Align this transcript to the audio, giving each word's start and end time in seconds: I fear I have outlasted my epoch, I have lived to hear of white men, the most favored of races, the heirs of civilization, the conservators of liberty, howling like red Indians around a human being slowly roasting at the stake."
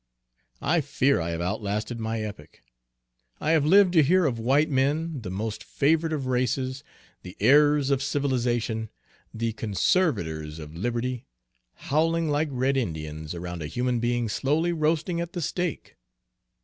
I 0.63 0.81
fear 0.81 1.21
I 1.21 1.29
have 1.29 1.41
outlasted 1.41 1.99
my 1.99 2.21
epoch, 2.23 2.63
I 3.39 3.51
have 3.51 3.65
lived 3.65 3.93
to 3.93 4.01
hear 4.01 4.25
of 4.25 4.39
white 4.39 4.67
men, 4.71 5.21
the 5.21 5.29
most 5.29 5.63
favored 5.63 6.11
of 6.11 6.25
races, 6.25 6.83
the 7.21 7.37
heirs 7.39 7.91
of 7.91 8.01
civilization, 8.01 8.89
the 9.31 9.53
conservators 9.53 10.57
of 10.57 10.75
liberty, 10.75 11.27
howling 11.75 12.31
like 12.31 12.49
red 12.51 12.77
Indians 12.77 13.35
around 13.35 13.61
a 13.61 13.67
human 13.67 13.99
being 13.99 14.27
slowly 14.27 14.71
roasting 14.73 15.21
at 15.21 15.33
the 15.33 15.41
stake." 15.41 15.95